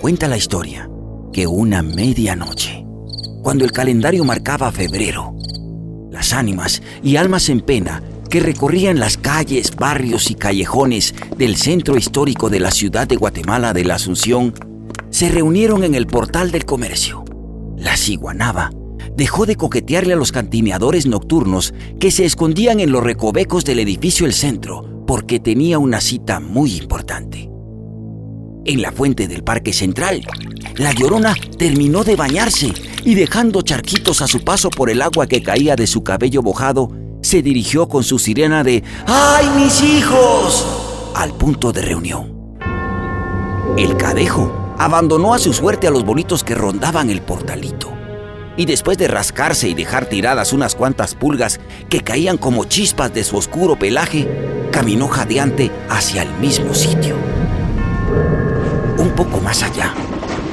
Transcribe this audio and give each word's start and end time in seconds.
cuenta 0.00 0.28
la 0.28 0.38
historia 0.38 0.88
que 1.30 1.46
una 1.46 1.82
medianoche, 1.82 2.86
cuando 3.42 3.66
el 3.66 3.72
calendario 3.72 4.24
marcaba 4.24 4.72
febrero, 4.72 5.34
las 6.10 6.32
ánimas 6.32 6.82
y 7.02 7.16
almas 7.16 7.50
en 7.50 7.60
pena 7.60 8.02
que 8.30 8.40
recorrían 8.40 8.98
las 8.98 9.18
calles, 9.18 9.76
barrios 9.76 10.30
y 10.30 10.36
callejones 10.36 11.14
del 11.36 11.56
centro 11.56 11.98
histórico 11.98 12.48
de 12.48 12.60
la 12.60 12.70
ciudad 12.70 13.06
de 13.06 13.16
Guatemala 13.16 13.74
de 13.74 13.84
la 13.84 13.96
Asunción 13.96 14.54
se 15.10 15.28
reunieron 15.28 15.84
en 15.84 15.94
el 15.94 16.06
portal 16.06 16.50
del 16.50 16.64
comercio. 16.64 17.22
La 17.76 17.98
ciguanaba 17.98 18.70
dejó 19.16 19.44
de 19.44 19.56
coquetearle 19.56 20.14
a 20.14 20.16
los 20.16 20.32
cantineadores 20.32 21.04
nocturnos 21.04 21.74
que 21.98 22.10
se 22.10 22.24
escondían 22.24 22.80
en 22.80 22.90
los 22.90 23.04
recovecos 23.04 23.66
del 23.66 23.80
edificio 23.80 24.24
El 24.24 24.32
Centro 24.32 25.04
porque 25.06 25.40
tenía 25.40 25.78
una 25.78 26.00
cita 26.00 26.40
muy 26.40 26.76
importante. 26.76 27.49
En 28.70 28.82
la 28.82 28.92
fuente 28.92 29.26
del 29.26 29.42
Parque 29.42 29.72
Central, 29.72 30.22
la 30.76 30.92
llorona 30.92 31.34
terminó 31.58 32.04
de 32.04 32.14
bañarse 32.14 32.72
y 33.04 33.16
dejando 33.16 33.62
charquitos 33.62 34.22
a 34.22 34.28
su 34.28 34.44
paso 34.44 34.70
por 34.70 34.90
el 34.90 35.02
agua 35.02 35.26
que 35.26 35.42
caía 35.42 35.74
de 35.74 35.88
su 35.88 36.04
cabello 36.04 36.40
mojado, 36.40 36.88
se 37.20 37.42
dirigió 37.42 37.88
con 37.88 38.04
su 38.04 38.20
sirena 38.20 38.62
de 38.62 38.84
¡Ay, 39.08 39.50
mis 39.56 39.82
hijos! 39.82 41.12
al 41.16 41.32
punto 41.32 41.72
de 41.72 41.82
reunión. 41.82 42.32
El 43.76 43.96
cadejo 43.96 44.76
abandonó 44.78 45.34
a 45.34 45.40
su 45.40 45.52
suerte 45.52 45.88
a 45.88 45.90
los 45.90 46.04
bonitos 46.04 46.44
que 46.44 46.54
rondaban 46.54 47.10
el 47.10 47.22
portalito. 47.22 47.92
Y 48.56 48.66
después 48.66 48.96
de 48.98 49.08
rascarse 49.08 49.68
y 49.68 49.74
dejar 49.74 50.06
tiradas 50.06 50.52
unas 50.52 50.76
cuantas 50.76 51.16
pulgas 51.16 51.58
que 51.88 52.02
caían 52.02 52.38
como 52.38 52.66
chispas 52.66 53.12
de 53.12 53.24
su 53.24 53.36
oscuro 53.36 53.76
pelaje, 53.76 54.28
caminó 54.70 55.08
jadeante 55.08 55.72
hacia 55.88 56.22
el 56.22 56.32
mismo 56.34 56.72
sitio. 56.72 57.16
Poco 59.16 59.40
más 59.40 59.62
allá, 59.62 59.94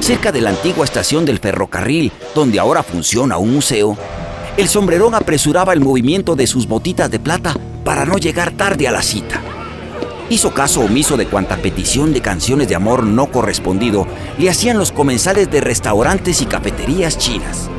cerca 0.00 0.30
de 0.32 0.40
la 0.40 0.50
antigua 0.50 0.84
estación 0.84 1.24
del 1.24 1.38
ferrocarril, 1.38 2.12
donde 2.34 2.58
ahora 2.58 2.82
funciona 2.82 3.38
un 3.38 3.54
museo, 3.54 3.96
el 4.56 4.68
sombrerón 4.68 5.14
apresuraba 5.14 5.72
el 5.72 5.80
movimiento 5.80 6.34
de 6.36 6.46
sus 6.46 6.66
botitas 6.66 7.10
de 7.10 7.18
plata 7.18 7.56
para 7.84 8.04
no 8.04 8.18
llegar 8.18 8.50
tarde 8.52 8.88
a 8.88 8.92
la 8.92 9.02
cita. 9.02 9.40
Hizo 10.30 10.52
caso 10.52 10.80
omiso 10.80 11.16
de 11.16 11.26
cuanta 11.26 11.56
petición 11.56 12.12
de 12.12 12.20
canciones 12.20 12.68
de 12.68 12.74
amor 12.74 13.04
no 13.04 13.30
correspondido 13.30 14.06
le 14.38 14.50
hacían 14.50 14.76
los 14.76 14.92
comensales 14.92 15.50
de 15.50 15.60
restaurantes 15.60 16.42
y 16.42 16.46
cafeterías 16.46 17.16
chinas. 17.16 17.70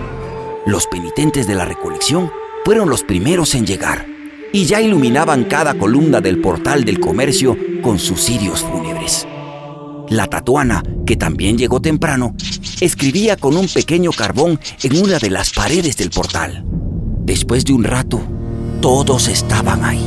Los 0.65 0.87
penitentes 0.87 1.45
de 1.47 1.55
la 1.55 1.65
recolección 1.65 2.31
fueron 2.65 2.89
los 2.89 3.03
primeros 3.03 3.53
en 3.53 3.67
llegar 3.67 4.07
y 4.51 4.65
ya 4.65 4.81
iluminaban 4.81 5.43
cada 5.43 5.75
columna 5.75 6.21
del 6.21 6.41
portal 6.41 6.85
del 6.85 6.99
comercio 6.99 7.55
con 7.83 7.99
sus 7.99 8.23
cirios 8.23 8.61
fúnebres. 8.61 9.27
La 10.09 10.27
tatuana, 10.27 10.83
que 11.05 11.15
también 11.15 11.57
llegó 11.57 11.81
temprano, 11.81 12.35
escribía 12.81 13.37
con 13.37 13.55
un 13.55 13.67
pequeño 13.67 14.11
carbón 14.11 14.59
en 14.81 15.03
una 15.03 15.19
de 15.19 15.29
las 15.29 15.51
paredes 15.51 15.97
del 15.97 16.09
portal. 16.09 16.65
Después 17.19 17.63
de 17.65 17.73
un 17.73 17.83
rato, 17.83 18.21
todos 18.81 19.27
estaban 19.27 19.85
ahí. 19.85 20.03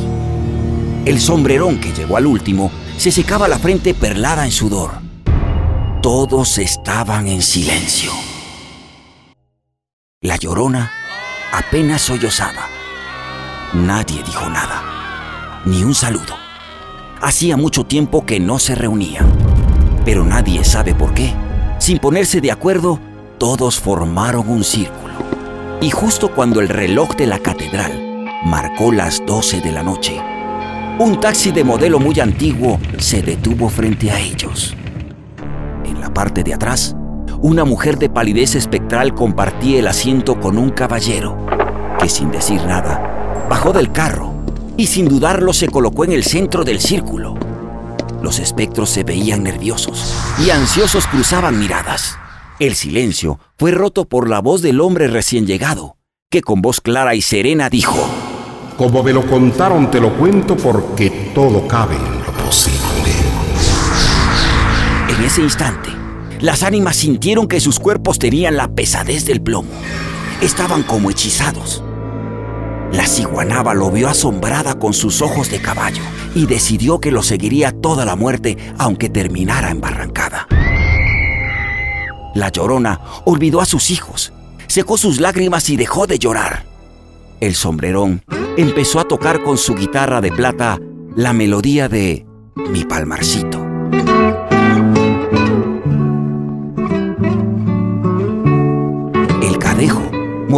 El 1.05 1.20
sombrerón 1.20 1.78
que 1.78 1.92
llegó 1.92 2.17
al 2.17 2.27
último 2.27 2.70
se 2.97 3.12
secaba 3.12 3.48
la 3.48 3.58
frente 3.58 3.95
perlada 3.95 4.45
en 4.45 4.53
sudor. 4.53 4.92
Todos 6.03 6.58
estaban 6.58 7.28
en 7.28 7.42
silencio. 7.42 8.11
La 10.20 10.36
llorona 10.36 10.91
apenas 11.53 12.03
sollozaba. 12.03 12.69
Nadie 13.75 14.23
dijo 14.25 14.48
nada, 14.48 15.62
ni 15.64 15.83
un 15.83 15.95
saludo. 15.95 16.36
Hacía 17.20 17.56
mucho 17.56 17.84
tiempo 17.84 18.27
que 18.27 18.41
no 18.41 18.58
se 18.58 18.75
reunían, 18.75 19.27
pero 20.05 20.25
nadie 20.25 20.64
sabe 20.64 20.95
por 20.95 21.14
qué. 21.14 21.33
Sin 21.78 21.98
ponerse 21.98 22.41
de 22.41 22.53
acuerdo, 22.53 22.98
todos 23.39 23.81
formaron 23.81 24.48
un 24.48 24.64
círculo. 24.64 25.14
Y 25.81 25.91
justo 25.91 26.33
cuando 26.33 26.61
el 26.61 26.69
reloj 26.69 27.17
de 27.17 27.27
la 27.27 27.39
catedral 27.39 28.29
marcó 28.45 28.92
las 28.92 29.24
12 29.27 29.61
de 29.61 29.73
la 29.73 29.83
noche, 29.83 30.20
un 30.98 31.20
taxi 31.20 31.51
de 31.51 31.64
modelo 31.64 31.98
muy 31.98 32.20
antiguo 32.20 32.79
se 32.98 33.23
detuvo 33.23 33.68
frente 33.68 34.11
a 34.11 34.20
ellos. 34.20 34.77
En 35.85 36.01
la 36.01 36.13
parte 36.13 36.45
de 36.45 36.55
atrás, 36.55 36.95
una 37.40 37.64
mujer 37.64 37.98
de 37.98 38.08
palidez 38.08 38.55
espectral 38.55 39.14
compartía 39.14 39.80
el 39.80 39.89
asiento 39.89 40.39
con 40.39 40.57
un 40.58 40.70
caballero, 40.70 41.36
que 41.98 42.08
sin 42.08 42.30
decir 42.30 42.64
nada, 42.67 43.46
bajó 43.48 43.73
del 43.73 43.90
carro 43.90 44.33
y 44.77 44.86
sin 44.86 45.08
dudarlo 45.08 45.52
se 45.52 45.69
colocó 45.69 46.05
en 46.05 46.13
el 46.13 46.23
centro 46.23 46.63
del 46.63 46.79
círculo. 46.79 47.34
Los 48.22 48.38
espectros 48.38 48.88
se 48.88 49.02
veían 49.02 49.42
nerviosos 49.42 50.14
y 50.38 50.50
ansiosos 50.50 51.08
cruzaban 51.08 51.58
miradas. 51.58 52.16
El 52.60 52.77
silencio 52.77 53.40
fue 53.58 53.72
roto 53.72 54.05
por 54.05 54.28
la 54.28 54.40
voz 54.40 54.62
del 54.62 54.80
hombre 54.80 55.08
recién 55.08 55.44
llegado, 55.44 55.96
que 56.30 56.40
con 56.40 56.62
voz 56.62 56.80
clara 56.80 57.16
y 57.16 57.22
serena 57.22 57.68
dijo, 57.68 57.98
Como 58.78 59.02
me 59.02 59.12
lo 59.12 59.27
contaron, 59.27 59.90
te 59.90 60.00
lo 60.00 60.16
cuento 60.16 60.56
porque 60.56 61.33
todo 61.34 61.66
cabe 61.66 61.96
en 61.96 62.20
lo 62.20 62.33
posible. 62.44 62.80
En 65.08 65.24
ese 65.24 65.42
instante, 65.42 65.90
las 66.40 66.62
ánimas 66.62 66.96
sintieron 66.96 67.48
que 67.48 67.60
sus 67.60 67.80
cuerpos 67.80 68.20
tenían 68.20 68.56
la 68.56 68.68
pesadez 68.68 69.27
del 69.27 69.42
plomo. 69.42 69.70
Estaban 70.40 70.84
como 70.84 71.10
hechizados. 71.10 71.83
La 72.92 73.07
ciguanaba 73.07 73.75
lo 73.75 73.91
vio 73.91 74.08
asombrada 74.08 74.79
con 74.79 74.92
sus 74.92 75.23
ojos 75.23 75.51
de 75.51 75.61
caballo 75.61 76.03
y 76.35 76.47
decidió 76.47 77.01
que 77.01 77.11
lo 77.11 77.23
seguiría 77.23 77.73
toda 77.73 78.05
la 78.05 78.17
muerte 78.17 78.57
aunque 78.79 79.08
terminara 79.08 79.70
embarrancada. 79.70 80.47
La 82.35 82.51
llorona 82.51 83.01
olvidó 83.25 83.61
a 83.61 83.67
sus 83.67 83.91
hijos, 83.91 84.33
secó 84.67 84.97
sus 84.97 85.20
lágrimas 85.20 85.69
y 85.70 85.77
dejó 85.77 86.07
de 86.07 86.19
llorar. 86.19 86.64
El 87.41 87.55
sombrerón 87.55 88.23
empezó 88.57 89.01
a 89.01 89.08
tocar 89.08 89.42
con 89.42 89.58
su 89.58 89.75
guitarra 89.75 90.20
de 90.20 90.31
plata 90.31 90.79
la 91.17 91.33
melodía 91.33 91.89
de 91.89 92.27
Mi 92.70 92.85
Palmarcito. 92.85 93.67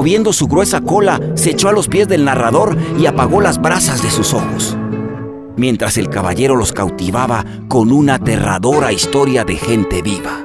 Moviendo 0.04 0.34
su 0.34 0.48
gruesa 0.48 0.82
cola, 0.82 1.18
se 1.32 1.52
echó 1.52 1.70
a 1.70 1.72
los 1.72 1.88
pies 1.88 2.06
del 2.06 2.26
narrador 2.26 2.76
y 2.98 3.06
apagó 3.06 3.40
las 3.40 3.58
brasas 3.58 4.02
de 4.02 4.10
sus 4.10 4.34
ojos, 4.34 4.76
mientras 5.56 5.96
el 5.96 6.10
caballero 6.10 6.56
los 6.56 6.72
cautivaba 6.72 7.42
con 7.68 7.90
una 7.90 8.16
aterradora 8.16 8.92
historia 8.92 9.46
de 9.46 9.56
gente 9.56 10.02
viva. 10.02 10.44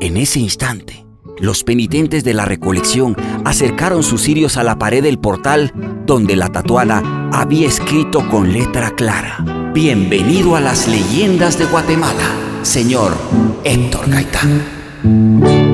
En 0.00 0.16
ese 0.16 0.38
instante, 0.38 1.04
los 1.40 1.64
penitentes 1.64 2.22
de 2.22 2.34
la 2.34 2.44
recolección 2.44 3.16
acercaron 3.44 4.04
sus 4.04 4.22
cirios 4.22 4.56
a 4.56 4.62
la 4.62 4.78
pared 4.78 5.02
del 5.02 5.18
portal 5.18 5.72
donde 6.06 6.36
la 6.36 6.50
tatuana 6.50 7.30
había 7.32 7.66
escrito 7.66 8.28
con 8.28 8.52
letra 8.52 8.92
clara: 8.92 9.44
Bienvenido 9.74 10.54
a 10.54 10.60
las 10.60 10.86
leyendas 10.86 11.58
de 11.58 11.64
Guatemala, 11.64 12.30
señor 12.62 13.12
Héctor 13.64 14.08
Gaitán. 14.08 15.69